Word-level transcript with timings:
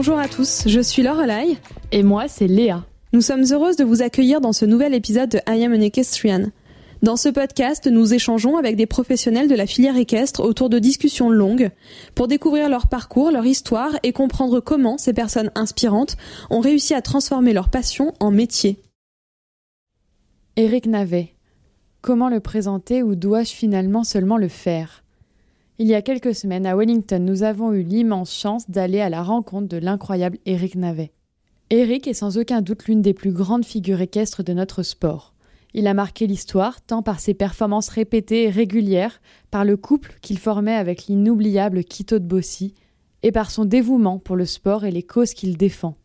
Bonjour 0.00 0.18
à 0.18 0.28
tous, 0.28 0.62
je 0.64 0.80
suis 0.80 1.02
Lorelai. 1.02 1.58
Et 1.92 2.02
moi, 2.02 2.26
c'est 2.26 2.46
Léa. 2.46 2.86
Nous 3.12 3.20
sommes 3.20 3.44
heureuses 3.52 3.76
de 3.76 3.84
vous 3.84 4.00
accueillir 4.00 4.40
dans 4.40 4.54
ce 4.54 4.64
nouvel 4.64 4.94
épisode 4.94 5.28
de 5.28 5.40
I 5.46 5.62
Am 5.62 5.74
an 5.74 5.80
Equestrian. 5.82 6.46
Dans 7.02 7.18
ce 7.18 7.28
podcast, 7.28 7.86
nous 7.86 8.14
échangeons 8.14 8.56
avec 8.56 8.76
des 8.76 8.86
professionnels 8.86 9.46
de 9.46 9.54
la 9.54 9.66
filière 9.66 9.98
équestre 9.98 10.40
autour 10.40 10.70
de 10.70 10.78
discussions 10.78 11.28
longues 11.28 11.70
pour 12.14 12.28
découvrir 12.28 12.70
leur 12.70 12.88
parcours, 12.88 13.30
leur 13.30 13.44
histoire 13.44 13.90
et 14.02 14.14
comprendre 14.14 14.60
comment 14.60 14.96
ces 14.96 15.12
personnes 15.12 15.50
inspirantes 15.54 16.16
ont 16.48 16.60
réussi 16.60 16.94
à 16.94 17.02
transformer 17.02 17.52
leur 17.52 17.68
passion 17.68 18.14
en 18.20 18.30
métier. 18.30 18.78
Éric 20.56 20.86
Navet. 20.86 21.34
Comment 22.00 22.30
le 22.30 22.40
présenter 22.40 23.02
ou 23.02 23.16
dois-je 23.16 23.52
finalement 23.52 24.04
seulement 24.04 24.38
le 24.38 24.48
faire? 24.48 24.99
Il 25.82 25.86
y 25.86 25.94
a 25.94 26.02
quelques 26.02 26.34
semaines, 26.34 26.66
à 26.66 26.76
Wellington, 26.76 27.20
nous 27.20 27.42
avons 27.42 27.72
eu 27.72 27.82
l'immense 27.82 28.34
chance 28.34 28.68
d'aller 28.68 29.00
à 29.00 29.08
la 29.08 29.22
rencontre 29.22 29.66
de 29.66 29.78
l'incroyable 29.78 30.36
Éric 30.44 30.74
Navet. 30.74 31.10
Éric 31.70 32.06
est 32.06 32.12
sans 32.12 32.36
aucun 32.36 32.60
doute 32.60 32.84
l'une 32.84 33.00
des 33.00 33.14
plus 33.14 33.32
grandes 33.32 33.64
figures 33.64 34.02
équestres 34.02 34.44
de 34.44 34.52
notre 34.52 34.82
sport. 34.82 35.32
Il 35.72 35.86
a 35.86 35.94
marqué 35.94 36.26
l'histoire 36.26 36.82
tant 36.82 37.00
par 37.00 37.18
ses 37.18 37.32
performances 37.32 37.88
répétées 37.88 38.44
et 38.44 38.50
régulières, 38.50 39.22
par 39.50 39.64
le 39.64 39.78
couple 39.78 40.18
qu'il 40.20 40.36
formait 40.36 40.74
avec 40.74 41.06
l'inoubliable 41.06 41.82
Quito 41.82 42.18
de 42.18 42.26
Bossy, 42.26 42.74
et 43.22 43.32
par 43.32 43.50
son 43.50 43.64
dévouement 43.64 44.18
pour 44.18 44.36
le 44.36 44.44
sport 44.44 44.84
et 44.84 44.90
les 44.90 45.02
causes 45.02 45.32
qu'il 45.32 45.56
défend. 45.56 45.96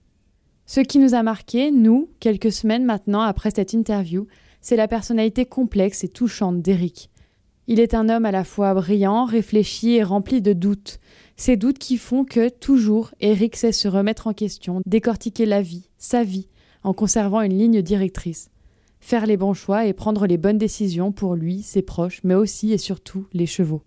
Ce 0.65 0.79
qui 0.79 0.99
nous 0.99 1.15
a 1.15 1.21
marqué, 1.21 1.71
nous, 1.71 2.07
quelques 2.21 2.53
semaines 2.53 2.85
maintenant 2.85 3.23
après 3.23 3.51
cette 3.51 3.73
interview, 3.73 4.25
c'est 4.61 4.77
la 4.77 4.87
personnalité 4.87 5.45
complexe 5.45 6.05
et 6.05 6.07
touchante 6.07 6.61
d'Éric. 6.61 7.09
Il 7.67 7.79
est 7.79 7.93
un 7.93 8.09
homme 8.09 8.25
à 8.25 8.31
la 8.31 8.43
fois 8.43 8.73
brillant, 8.73 9.25
réfléchi 9.25 9.91
et 9.91 10.03
rempli 10.03 10.41
de 10.41 10.53
doutes. 10.53 10.99
Ces 11.35 11.57
doutes 11.57 11.79
qui 11.79 11.97
font 11.97 12.23
que, 12.23 12.49
toujours, 12.49 13.11
Éric 13.19 13.55
sait 13.55 13.71
se 13.71 13.87
remettre 13.87 14.27
en 14.27 14.33
question, 14.33 14.81
décortiquer 14.85 15.45
la 15.45 15.61
vie, 15.61 15.89
sa 15.97 16.23
vie, 16.23 16.47
en 16.83 16.93
conservant 16.93 17.41
une 17.41 17.57
ligne 17.57 17.81
directrice 17.81 18.49
faire 19.05 19.27
les 19.27 19.37
bons 19.37 19.53
choix 19.53 19.85
et 19.85 19.93
prendre 19.93 20.25
les 20.25 20.37
bonnes 20.37 20.57
décisions 20.57 21.11
pour 21.11 21.35
lui, 21.35 21.61
ses 21.61 21.83
proches, 21.83 22.21
mais 22.23 22.33
aussi 22.33 22.73
et 22.73 22.79
surtout 22.79 23.27
les 23.33 23.45
chevaux. 23.45 23.83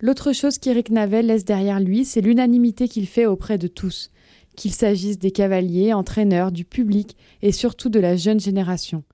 L'autre 0.00 0.32
chose 0.32 0.58
qu'Éric 0.58 0.90
Navel 0.90 1.26
laisse 1.26 1.44
derrière 1.44 1.78
lui, 1.78 2.04
c'est 2.04 2.20
l'unanimité 2.20 2.88
qu'il 2.88 3.06
fait 3.06 3.26
auprès 3.26 3.58
de 3.58 3.68
tous, 3.68 4.10
qu'il 4.56 4.72
s'agisse 4.72 5.20
des 5.20 5.30
cavaliers, 5.30 5.92
entraîneurs, 5.92 6.50
du 6.50 6.64
public 6.64 7.16
et 7.42 7.52
surtout 7.52 7.90
de 7.90 8.00
la 8.00 8.16
jeune 8.16 8.40
génération. 8.40 9.04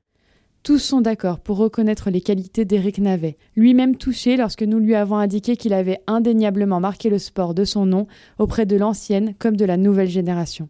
Tous 0.66 0.80
sont 0.80 1.00
d'accord 1.00 1.38
pour 1.38 1.58
reconnaître 1.58 2.10
les 2.10 2.20
qualités 2.20 2.64
d'Éric 2.64 2.98
Navet, 2.98 3.36
lui-même 3.54 3.94
touché 3.94 4.36
lorsque 4.36 4.64
nous 4.64 4.80
lui 4.80 4.96
avons 4.96 5.14
indiqué 5.14 5.54
qu'il 5.56 5.72
avait 5.72 6.00
indéniablement 6.08 6.80
marqué 6.80 7.08
le 7.08 7.20
sport 7.20 7.54
de 7.54 7.64
son 7.64 7.86
nom 7.86 8.08
auprès 8.40 8.66
de 8.66 8.74
l'ancienne 8.74 9.36
comme 9.38 9.56
de 9.56 9.64
la 9.64 9.76
nouvelle 9.76 10.08
génération. 10.08 10.68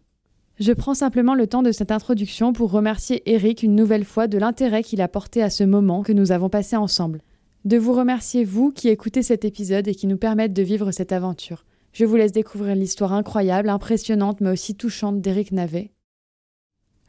Je 0.59 0.71
prends 0.71 0.93
simplement 0.93 1.33
le 1.33 1.47
temps 1.47 1.63
de 1.63 1.71
cette 1.71 1.91
introduction 1.91 2.53
pour 2.53 2.69
remercier 2.69 3.23
Eric 3.25 3.63
une 3.63 3.73
nouvelle 3.73 4.05
fois 4.05 4.27
de 4.27 4.37
l'intérêt 4.37 4.83
qu'il 4.83 5.01
a 5.01 5.07
porté 5.07 5.41
à 5.41 5.49
ce 5.49 5.63
moment 5.63 6.03
que 6.03 6.13
nous 6.13 6.31
avons 6.31 6.49
passé 6.49 6.75
ensemble. 6.75 7.23
De 7.65 7.77
vous 7.77 7.93
remercier, 7.93 8.43
vous 8.43 8.71
qui 8.71 8.89
écoutez 8.89 9.23
cet 9.23 9.45
épisode 9.45 9.87
et 9.87 9.95
qui 9.95 10.05
nous 10.05 10.17
permettent 10.17 10.53
de 10.53 10.61
vivre 10.61 10.91
cette 10.91 11.11
aventure. 11.11 11.65
Je 11.91 12.05
vous 12.05 12.17
laisse 12.17 12.33
découvrir 12.33 12.75
l'histoire 12.75 13.13
incroyable, 13.13 13.67
impressionnante, 13.67 14.41
mais 14.41 14.51
aussi 14.51 14.75
touchante 14.75 15.21
d'Eric 15.21 15.51
Navet. 15.53 15.89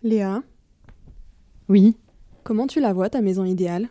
Léa? 0.02 0.42
Oui? 1.68 1.94
Comment 2.44 2.66
tu 2.66 2.80
la 2.80 2.92
vois, 2.92 3.10
ta 3.10 3.20
maison 3.20 3.44
idéale? 3.44 3.88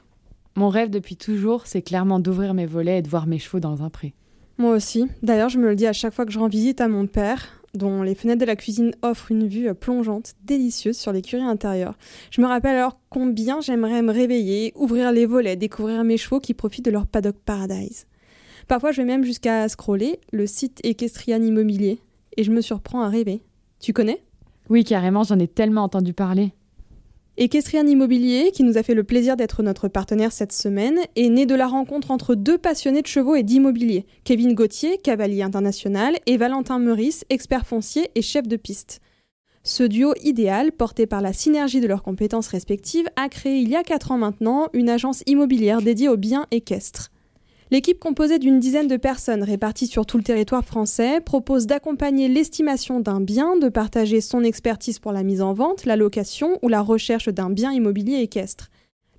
Mon 0.55 0.69
rêve 0.69 0.89
depuis 0.89 1.15
toujours, 1.15 1.67
c'est 1.67 1.81
clairement 1.81 2.19
d'ouvrir 2.19 2.53
mes 2.53 2.65
volets 2.65 2.99
et 2.99 3.01
de 3.01 3.09
voir 3.09 3.27
mes 3.27 3.39
chevaux 3.39 3.59
dans 3.59 3.83
un 3.83 3.89
pré. 3.89 4.13
Moi 4.57 4.71
aussi. 4.71 5.05
D'ailleurs, 5.21 5.49
je 5.49 5.59
me 5.59 5.67
le 5.67 5.75
dis 5.75 5.85
à 5.85 5.93
chaque 5.93 6.13
fois 6.13 6.25
que 6.25 6.31
je 6.31 6.39
rends 6.39 6.47
visite 6.47 6.81
à 6.81 6.87
mon 6.87 7.05
père 7.05 7.57
dont 7.73 8.01
les 8.01 8.15
fenêtres 8.15 8.41
de 8.41 8.45
la 8.45 8.55
cuisine 8.55 8.93
offrent 9.01 9.31
une 9.31 9.47
vue 9.47 9.73
plongeante, 9.75 10.33
délicieuse 10.43 10.97
sur 10.97 11.11
l'écurie 11.11 11.43
intérieure. 11.43 11.95
Je 12.31 12.41
me 12.41 12.47
rappelle 12.47 12.75
alors 12.75 12.99
combien 13.09 13.61
j'aimerais 13.61 14.01
me 14.01 14.11
réveiller, 14.11 14.73
ouvrir 14.75 15.11
les 15.11 15.25
volets, 15.25 15.55
découvrir 15.55 16.03
mes 16.03 16.17
chevaux 16.17 16.39
qui 16.39 16.53
profitent 16.53 16.85
de 16.85 16.91
leur 16.91 17.05
paddock 17.05 17.35
paradise. 17.45 18.07
Parfois, 18.67 18.91
je 18.91 19.01
vais 19.01 19.07
même 19.07 19.23
jusqu'à 19.23 19.69
scroller 19.69 20.19
le 20.31 20.47
site 20.47 20.81
Equestrian 20.83 21.41
Immobilier 21.41 21.99
et 22.35 22.43
je 22.43 22.51
me 22.51 22.61
surprends 22.61 23.01
à 23.01 23.09
rêver. 23.09 23.41
Tu 23.79 23.93
connais? 23.93 24.23
Oui, 24.69 24.83
carrément, 24.83 25.23
j'en 25.23 25.39
ai 25.39 25.47
tellement 25.47 25.83
entendu 25.83 26.13
parler. 26.13 26.53
Equestrian 27.39 27.85
Immobilier, 27.85 28.49
qui 28.51 28.63
nous 28.63 28.79
a 28.79 28.83
fait 28.83 28.95
le 28.95 29.03
plaisir 29.03 29.37
d'être 29.37 29.61
notre 29.61 29.87
partenaire 29.87 30.31
cette 30.31 30.51
semaine, 30.51 30.99
est 31.15 31.29
né 31.29 31.45
de 31.45 31.53
la 31.53 31.67
rencontre 31.67 32.09
entre 32.09 32.33
deux 32.33 32.57
passionnés 32.57 33.03
de 33.03 33.07
chevaux 33.07 33.35
et 33.35 33.43
d'immobilier, 33.43 34.07
Kevin 34.23 34.55
Gauthier, 34.55 34.97
cavalier 34.97 35.43
international, 35.43 36.15
et 36.25 36.37
Valentin 36.37 36.79
Meurice, 36.79 37.25
expert 37.29 37.67
foncier 37.67 38.09
et 38.15 38.23
chef 38.23 38.47
de 38.47 38.55
piste. 38.55 39.01
Ce 39.61 39.83
duo 39.83 40.13
idéal, 40.23 40.71
porté 40.71 41.05
par 41.05 41.21
la 41.21 41.31
synergie 41.31 41.79
de 41.79 41.87
leurs 41.87 42.01
compétences 42.01 42.47
respectives, 42.47 43.07
a 43.17 43.29
créé 43.29 43.59
il 43.59 43.69
y 43.69 43.75
a 43.75 43.83
4 43.83 44.13
ans 44.13 44.17
maintenant 44.17 44.69
une 44.73 44.89
agence 44.89 45.21
immobilière 45.27 45.83
dédiée 45.83 46.09
aux 46.09 46.17
biens 46.17 46.47
équestres. 46.49 47.11
L'équipe 47.69 47.99
composée 47.99 48.39
d'une 48.39 48.61
dizaine 48.61 48.87
de 48.87 48.95
personnes 48.95 49.43
réparties 49.43 49.87
sur 49.87 50.05
tout 50.05 50.15
le 50.15 50.23
territoire 50.23 50.63
français 50.63 51.19
propose 51.19 51.67
d'accompagner 51.67 52.29
l'estimation 52.29 53.01
d'un 53.01 53.19
bien, 53.19 53.57
de 53.57 53.67
partager 53.67 54.21
son 54.21 54.45
expertise 54.45 54.99
pour 54.99 55.11
la 55.11 55.23
mise 55.23 55.41
en 55.41 55.51
vente, 55.51 55.83
la 55.83 55.97
location 55.97 56.59
ou 56.61 56.69
la 56.69 56.81
recherche 56.81 57.27
d'un 57.27 57.49
bien 57.49 57.73
immobilier 57.73 58.21
équestre. 58.21 58.69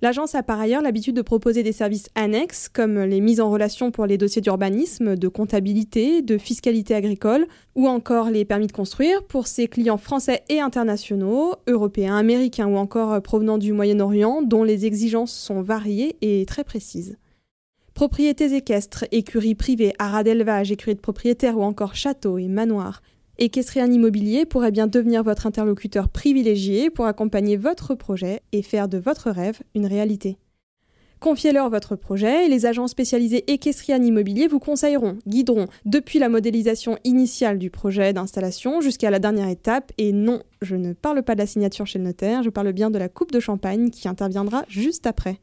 L'agence 0.01 0.33
a 0.33 0.41
par 0.41 0.59
ailleurs 0.59 0.81
l'habitude 0.81 1.15
de 1.15 1.21
proposer 1.21 1.61
des 1.61 1.73
services 1.73 2.09
annexes 2.15 2.69
comme 2.69 2.99
les 2.99 3.21
mises 3.21 3.39
en 3.39 3.51
relation 3.51 3.91
pour 3.91 4.07
les 4.07 4.17
dossiers 4.17 4.41
d'urbanisme, 4.41 5.15
de 5.15 5.27
comptabilité, 5.27 6.23
de 6.23 6.39
fiscalité 6.39 6.95
agricole 6.95 7.45
ou 7.75 7.87
encore 7.87 8.31
les 8.31 8.45
permis 8.45 8.65
de 8.65 8.71
construire 8.71 9.23
pour 9.25 9.45
ses 9.45 9.67
clients 9.67 9.97
français 9.97 10.41
et 10.49 10.59
internationaux, 10.59 11.53
européens, 11.67 12.15
américains 12.15 12.67
ou 12.67 12.77
encore 12.77 13.21
provenant 13.21 13.59
du 13.59 13.73
Moyen-Orient 13.73 14.41
dont 14.41 14.63
les 14.63 14.87
exigences 14.87 15.33
sont 15.33 15.61
variées 15.61 16.15
et 16.21 16.45
très 16.47 16.63
précises. 16.63 17.17
Propriétés 17.99 18.55
équestres, 18.55 19.03
écuries 19.11 19.55
privées, 19.55 19.91
haras 19.99 20.23
d'élevage, 20.23 20.71
écuries 20.71 20.95
de 20.95 21.01
propriétaires 21.01 21.57
ou 21.57 21.63
encore 21.63 21.95
châteaux 21.95 22.37
et 22.37 22.47
manoirs. 22.47 23.01
Equestrian 23.37 23.91
Immobilier 23.91 24.45
pourrait 24.45 24.71
bien 24.71 24.87
devenir 24.87 25.21
votre 25.21 25.45
interlocuteur 25.45 26.07
privilégié 26.07 26.89
pour 26.89 27.07
accompagner 27.07 27.57
votre 27.57 27.95
projet 27.95 28.39
et 28.53 28.61
faire 28.61 28.87
de 28.87 28.97
votre 28.97 29.31
rêve 29.31 29.59
une 29.75 29.85
réalité. 29.85 30.37
Confiez-leur 31.19 31.69
votre 31.69 31.97
projet 31.97 32.45
et 32.45 32.47
les 32.47 32.65
agents 32.65 32.87
spécialisés 32.87 33.43
Equestrian 33.51 34.01
Immobilier 34.01 34.47
vous 34.47 34.59
conseilleront, 34.59 35.17
guideront 35.27 35.67
depuis 35.83 36.19
la 36.19 36.29
modélisation 36.29 36.97
initiale 37.03 37.59
du 37.59 37.69
projet 37.69 38.13
d'installation 38.13 38.79
jusqu'à 38.79 39.11
la 39.11 39.19
dernière 39.19 39.49
étape. 39.49 39.91
Et 39.97 40.13
non, 40.13 40.41
je 40.61 40.77
ne 40.77 40.93
parle 40.93 41.21
pas 41.21 41.35
de 41.35 41.41
la 41.41 41.47
signature 41.47 41.85
chez 41.85 41.99
le 41.99 42.05
notaire, 42.05 42.43
je 42.43 42.49
parle 42.49 42.71
bien 42.71 42.91
de 42.91 42.97
la 42.97 43.09
coupe 43.09 43.33
de 43.33 43.41
champagne 43.41 43.89
qui 43.89 44.07
interviendra 44.07 44.63
juste 44.69 45.05
après. 45.05 45.41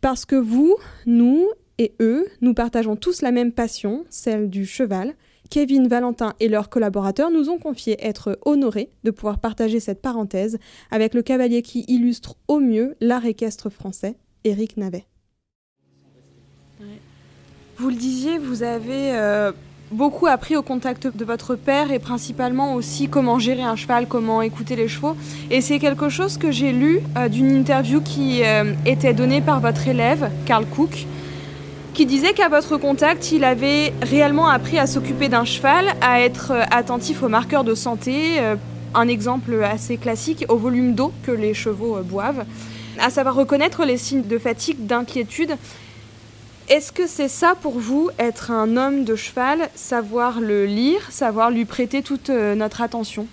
Parce 0.00 0.24
que 0.24 0.36
vous, 0.36 0.76
nous 1.06 1.46
et 1.78 1.94
eux, 2.00 2.26
nous 2.40 2.54
partageons 2.54 2.96
tous 2.96 3.22
la 3.22 3.30
même 3.30 3.52
passion, 3.52 4.04
celle 4.10 4.50
du 4.50 4.66
cheval. 4.66 5.14
Kevin, 5.50 5.88
Valentin 5.88 6.34
et 6.40 6.48
leurs 6.48 6.68
collaborateurs 6.68 7.30
nous 7.30 7.48
ont 7.48 7.58
confié 7.58 7.96
être 8.04 8.38
honorés 8.44 8.90
de 9.04 9.10
pouvoir 9.10 9.38
partager 9.38 9.80
cette 9.80 10.02
parenthèse 10.02 10.58
avec 10.90 11.14
le 11.14 11.22
cavalier 11.22 11.62
qui 11.62 11.84
illustre 11.88 12.34
au 12.48 12.60
mieux 12.60 12.96
l'art 13.00 13.24
équestre 13.24 13.70
français, 13.70 14.16
Éric 14.44 14.76
Navet. 14.76 15.06
Vous 17.78 17.90
le 17.90 17.96
disiez, 17.96 18.38
vous 18.38 18.64
avez 18.64 19.12
euh, 19.12 19.52
beaucoup 19.92 20.26
appris 20.26 20.56
au 20.56 20.62
contact 20.62 21.16
de 21.16 21.24
votre 21.24 21.54
père 21.54 21.92
et 21.92 22.00
principalement 22.00 22.74
aussi 22.74 23.08
comment 23.08 23.38
gérer 23.38 23.62
un 23.62 23.76
cheval, 23.76 24.06
comment 24.08 24.42
écouter 24.42 24.74
les 24.76 24.88
chevaux. 24.88 25.16
Et 25.50 25.60
c'est 25.60 25.78
quelque 25.78 26.08
chose 26.08 26.38
que 26.38 26.50
j'ai 26.50 26.72
lu 26.72 27.00
euh, 27.16 27.28
d'une 27.28 27.54
interview 27.54 28.00
qui 28.00 28.42
euh, 28.42 28.74
était 28.84 29.14
donnée 29.14 29.40
par 29.40 29.60
votre 29.60 29.86
élève, 29.86 30.30
Karl 30.44 30.66
Cook, 30.66 31.06
qui 31.98 32.06
disait 32.06 32.32
qu'à 32.32 32.48
votre 32.48 32.76
contact, 32.76 33.32
il 33.32 33.42
avait 33.42 33.92
réellement 34.02 34.46
appris 34.46 34.78
à 34.78 34.86
s'occuper 34.86 35.28
d'un 35.28 35.44
cheval, 35.44 35.84
à 36.00 36.20
être 36.20 36.52
euh, 36.52 36.62
attentif 36.70 37.24
aux 37.24 37.28
marqueurs 37.28 37.64
de 37.64 37.74
santé, 37.74 38.38
un 38.94 39.08
exemple 39.08 39.60
assez 39.64 39.96
classique 39.96 40.44
au 40.48 40.58
volume 40.58 40.94
d'eau 40.94 41.12
que 41.24 41.32
les 41.32 41.54
chevaux 41.54 41.98
boivent, 42.04 42.44
à 43.00 43.10
savoir 43.10 43.34
reconnaître 43.34 43.84
les 43.84 43.96
signes 43.96 44.22
de 44.22 44.38
fatigue, 44.38 44.86
d'inquiétude 44.86 45.56
est-ce 46.68 46.92
que 46.92 47.08
c'est 47.08 47.28
ça 47.28 47.54
pour 47.60 47.80
vous, 47.80 48.10
être 48.18 48.52
un 48.52 48.76
homme 48.76 49.04
de 49.04 49.16
cheval, 49.16 49.70
savoir 49.74 50.38
le 50.38 50.66
lire, 50.66 51.00
savoir 51.10 51.50
lui 51.50 51.64
prêter 51.64 52.02
toute 52.02 52.30
euh, 52.30 52.54
notre 52.54 52.82
attention? 52.82 53.26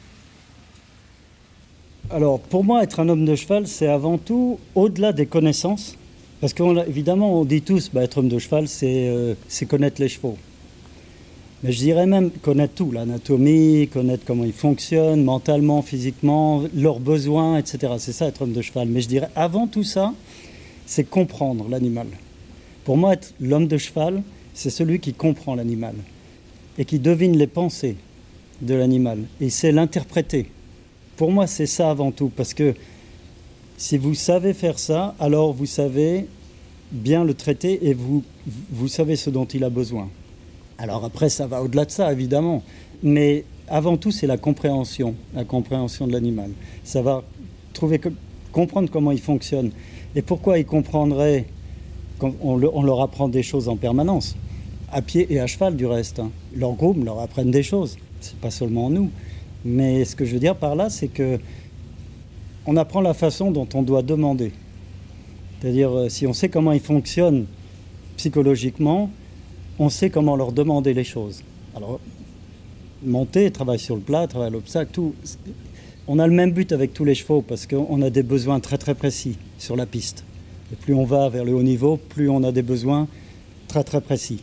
Alors, 2.10 2.40
pour 2.40 2.64
moi, 2.64 2.82
être 2.82 3.02
un 3.02 3.10
homme 3.10 3.26
de 3.26 3.36
cheval, 3.36 3.68
c'est 3.68 3.88
avant 3.88 4.18
tout 4.18 4.58
au-delà 4.74 5.12
des 5.12 5.26
connaissances. 5.26 5.98
Parce 6.42 6.54
qu'évidemment, 6.54 7.40
on 7.40 7.46
dit 7.46 7.62
tous, 7.62 7.90
bah, 7.94 8.04
être 8.04 8.18
homme 8.18 8.30
de 8.30 8.40
cheval, 8.40 8.66
euh, 8.84 9.36
c'est 9.48 9.66
connaître 9.66 10.02
les 10.02 10.10
chevaux. 10.10 10.38
Mais 11.64 11.72
je 11.72 11.80
dirais 11.80 12.06
même 12.06 12.30
connaître 12.30 12.76
tout, 12.76 12.92
l'anatomie, 12.92 13.90
connaître 13.92 14.24
comment 14.26 14.44
ils 14.44 14.54
fonctionnent, 14.54 15.24
mentalement, 15.24 15.82
physiquement, 15.82 16.64
leurs 16.76 17.00
besoins, 17.00 17.58
etc. 17.58 17.94
C'est 17.98 18.12
ça, 18.12 18.28
être 18.28 18.42
homme 18.42 18.54
de 18.54 18.62
cheval. 18.62 18.88
Mais 18.90 19.02
je 19.02 19.08
dirais, 19.08 19.30
avant 19.36 19.66
tout 19.66 19.84
ça, 19.84 20.14
c'est 20.86 21.06
comprendre 21.06 21.68
l'animal. 21.70 22.08
Pour 22.84 22.98
moi, 22.98 23.14
être 23.14 23.34
l'homme 23.40 23.68
de 23.68 23.78
cheval, 23.78 24.22
c'est 24.54 24.70
celui 24.70 25.00
qui 25.00 25.14
comprend 25.14 25.56
l'animal 25.56 25.96
et 26.78 26.86
qui 26.86 27.00
devine 27.00 27.38
les 27.38 27.48
pensées 27.48 27.96
de 28.62 28.76
l'animal. 28.76 29.20
Et 29.42 29.50
c'est 29.50 29.72
l'interpréter. 29.72 30.52
Pour 31.18 31.32
moi, 31.32 31.48
c'est 31.48 31.66
ça 31.66 31.90
avant 31.90 32.12
tout, 32.12 32.32
parce 32.36 32.54
que 32.54 32.76
si 33.78 33.98
vous 33.98 34.14
savez 34.14 34.54
faire 34.54 34.80
ça, 34.80 35.16
alors 35.20 35.54
vous 35.54 35.66
savez 35.66 36.28
bien 36.92 37.24
le 37.24 37.34
traiter 37.34 37.88
et 37.88 37.94
vous, 37.94 38.24
vous 38.72 38.88
savez 38.88 39.16
ce 39.16 39.30
dont 39.30 39.46
il 39.46 39.64
a 39.64 39.70
besoin. 39.70 40.10
Alors 40.78 41.04
après, 41.06 41.30
ça 41.30 41.48
va 41.48 41.62
au-delà 41.62 41.86
de 41.86 41.92
ça, 41.92 42.12
évidemment. 42.12 42.64
Mais 43.04 43.46
avant 43.68 43.98
tout, 43.98 44.12
c'est 44.12 44.28
la 44.28 44.38
compréhension, 44.38 45.16
la 45.34 45.44
compréhension 45.44 46.08
de 46.08 46.14
l'animal. 46.14 46.52
Savoir 46.84 47.24
trouver, 47.74 48.00
comprendre 48.52 48.90
comment 48.92 49.12
il 49.12 49.22
fonctionne. 49.22 49.72
Et 50.16 50.22
pourquoi 50.22 50.58
il 50.60 50.66
comprendrait 50.66 51.46
on, 52.42 52.58
leur 52.58 53.02
apprend 53.02 53.28
des 53.28 53.44
choses 53.44 53.68
en 53.68 53.76
permanence, 53.76 54.36
à 54.92 55.02
pied 55.02 55.28
et 55.30 55.40
à 55.40 55.48
cheval 55.48 55.76
du 55.76 55.86
reste. 55.86 56.20
Hein. 56.20 56.32
Leur 56.56 56.74
groupe 56.74 57.04
leur 57.04 57.20
apprennent 57.20 57.52
des 57.52 57.64
choses, 57.64 57.98
c'est 58.22 58.38
pas 58.38 58.52
seulement 58.52 58.90
nous. 58.90 59.10
Mais 59.66 60.06
ce 60.06 60.16
que 60.16 60.26
je 60.26 60.34
veux 60.34 60.40
dire 60.40 60.56
par 60.56 60.76
là, 60.76 60.90
c'est 60.90 61.08
que 61.08 61.40
on 62.66 62.78
apprend 62.78 63.02
la 63.02 63.14
façon 63.14 63.52
dont 63.52 63.68
on 63.74 63.82
doit 63.82 64.02
demander. 64.02 64.52
C'est-à-dire, 65.60 65.92
euh, 65.92 66.10
si 66.10 66.28
on 66.28 66.34
sait 66.34 66.50
comment 66.50 66.72
ils 66.72 66.80
fonctionnent 66.80 67.46
psychologiquement, 68.18 69.10
on 69.80 69.90
sait 69.90 70.10
comment 70.10 70.36
leur 70.36 70.52
demander 70.52 70.94
les 70.94 71.04
choses. 71.04 71.44
Alors, 71.76 72.00
monter, 73.04 73.52
travailler 73.52 73.80
sur 73.80 73.96
le 73.96 74.02
plat, 74.02 74.28
travailler 74.28 74.52
l'obstacle, 74.52 74.92
tout. 74.92 75.14
On 76.08 76.20
a 76.20 76.28
le 76.28 76.34
même 76.34 76.52
but 76.52 76.72
avec 76.72 76.94
tous 76.94 77.04
les 77.04 77.16
chevaux 77.16 77.42
parce 77.42 77.66
qu'on 77.66 78.02
a 78.02 78.10
des 78.10 78.24
besoins 78.24 78.60
très 78.60 78.78
très 78.78 78.96
précis 78.96 79.38
sur 79.58 79.76
la 79.76 79.86
piste. 79.86 80.24
Et 80.72 80.76
plus 80.76 80.94
on 80.94 81.04
va 81.04 81.30
vers 81.30 81.46
le 81.46 81.54
haut 81.54 81.64
niveau, 81.64 81.98
plus 81.98 82.30
on 82.30 82.44
a 82.44 82.52
des 82.52 82.62
besoins 82.62 83.08
très 83.68 83.84
très 83.84 84.02
précis. 84.02 84.42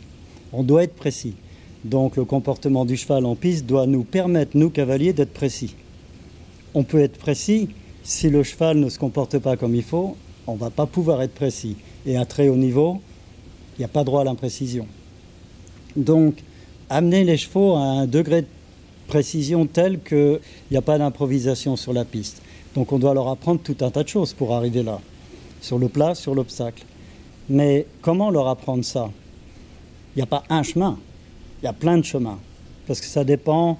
On 0.51 0.63
doit 0.63 0.83
être 0.83 0.95
précis. 0.95 1.35
Donc 1.83 2.15
le 2.15 2.25
comportement 2.25 2.85
du 2.85 2.95
cheval 2.95 3.25
en 3.25 3.35
piste 3.35 3.65
doit 3.65 3.87
nous 3.87 4.03
permettre, 4.03 4.57
nous 4.57 4.69
cavaliers, 4.69 5.13
d'être 5.13 5.33
précis. 5.33 5.75
On 6.73 6.83
peut 6.83 6.99
être 6.99 7.17
précis 7.17 7.69
si 8.03 8.29
le 8.29 8.43
cheval 8.43 8.77
ne 8.77 8.89
se 8.89 8.99
comporte 8.99 9.39
pas 9.39 9.57
comme 9.57 9.75
il 9.75 9.83
faut, 9.83 10.17
on 10.45 10.55
ne 10.55 10.59
va 10.59 10.69
pas 10.69 10.85
pouvoir 10.85 11.21
être 11.21 11.33
précis. 11.33 11.77
Et 12.05 12.17
à 12.17 12.25
très 12.25 12.49
haut 12.49 12.57
niveau, 12.57 13.01
il 13.77 13.81
n'y 13.81 13.85
a 13.85 13.89
pas 13.89 14.03
droit 14.03 14.21
à 14.21 14.23
l'imprécision. 14.25 14.87
Donc, 15.95 16.35
amener 16.89 17.23
les 17.23 17.37
chevaux 17.37 17.75
à 17.75 17.81
un 17.81 18.05
degré 18.05 18.41
de 18.41 18.47
précision 19.07 19.65
tel 19.65 20.01
qu'il 20.01 20.39
n'y 20.69 20.77
a 20.77 20.81
pas 20.81 20.97
d'improvisation 20.97 21.75
sur 21.75 21.93
la 21.93 22.03
piste. 22.03 22.41
Donc, 22.75 22.91
on 22.91 22.99
doit 22.99 23.13
leur 23.13 23.29
apprendre 23.29 23.61
tout 23.63 23.77
un 23.81 23.89
tas 23.89 24.03
de 24.03 24.09
choses 24.09 24.33
pour 24.33 24.53
arriver 24.53 24.83
là, 24.83 24.99
sur 25.61 25.79
le 25.79 25.87
plat, 25.87 26.13
sur 26.13 26.35
l'obstacle. 26.35 26.83
Mais 27.49 27.85
comment 28.01 28.31
leur 28.31 28.47
apprendre 28.47 28.83
ça? 28.83 29.09
Il 30.15 30.19
n'y 30.19 30.23
a 30.23 30.27
pas 30.27 30.43
un 30.49 30.63
chemin, 30.63 30.99
il 31.61 31.65
y 31.65 31.69
a 31.69 31.73
plein 31.73 31.97
de 31.97 32.03
chemins. 32.03 32.39
Parce 32.85 32.99
que 32.99 33.07
ça 33.07 33.23
dépend 33.23 33.77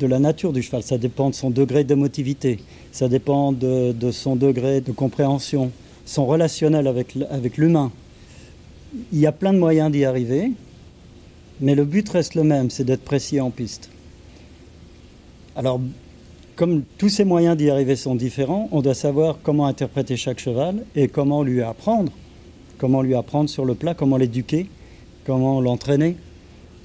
de 0.00 0.06
la 0.06 0.18
nature 0.18 0.52
du 0.52 0.62
cheval, 0.62 0.82
ça 0.82 0.96
dépend 0.96 1.28
de 1.28 1.34
son 1.34 1.50
degré 1.50 1.84
d'émotivité, 1.84 2.58
ça 2.90 3.06
dépend 3.08 3.52
de, 3.52 3.94
son 4.10 4.34
degré 4.34 4.80
de 4.80 4.92
compréhension, 4.92 5.70
son 6.06 6.26
relationnel 6.26 6.86
avec, 6.86 7.16
avec 7.30 7.58
l'humain. 7.58 7.92
Il 9.12 9.18
y 9.18 9.26
a 9.26 9.32
plein 9.32 9.52
de 9.52 9.58
moyens 9.58 9.92
d'y 9.92 10.06
arriver, 10.06 10.52
mais 11.60 11.74
le 11.74 11.84
but 11.84 12.08
reste 12.08 12.34
le 12.34 12.42
même, 12.42 12.70
c'est 12.70 12.84
d'être 12.84 13.04
précis 13.04 13.40
en 13.40 13.50
piste. 13.50 13.90
Alors, 15.54 15.80
comme 16.56 16.82
tous 16.96 17.10
ces 17.10 17.24
moyens 17.24 17.56
d'y 17.56 17.68
arriver 17.68 17.94
sont 17.94 18.14
différents, 18.14 18.68
on 18.72 18.80
doit 18.80 18.94
savoir 18.94 19.38
comment 19.42 19.66
interpréter 19.66 20.16
chaque 20.16 20.38
cheval 20.38 20.84
et 20.96 21.08
comment 21.08 21.42
lui 21.42 21.60
apprendre, 21.62 22.10
comment 22.78 23.02
lui 23.02 23.14
apprendre 23.14 23.50
sur 23.50 23.66
le 23.66 23.74
plat, 23.74 23.92
comment 23.92 24.16
l'éduquer, 24.16 24.66
comment 25.26 25.60
l'entraîner. 25.60 26.16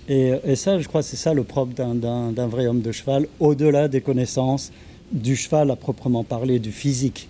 Et, 0.07 0.55
ça, 0.55 0.79
je 0.79 0.87
crois, 0.87 1.01
c'est 1.01 1.15
ça 1.15 1.33
le 1.33 1.43
propre 1.43 1.73
d'un 1.73 2.47
vrai 2.47 2.67
homme 2.67 2.81
de 2.81 2.91
cheval, 2.91 3.27
au-delà 3.39 3.87
des 3.87 4.01
connaissances 4.01 4.71
du 5.11 5.35
cheval 5.35 5.71
à 5.71 5.75
proprement 5.75 6.23
parler, 6.23 6.59
du 6.59 6.71
physique. 6.71 7.27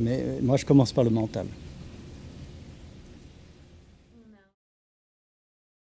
Mais 0.00 0.20
euh, 0.20 0.38
moi, 0.42 0.56
je 0.56 0.64
commence 0.64 0.92
par 0.92 1.04
le 1.04 1.10
mental. 1.10 1.46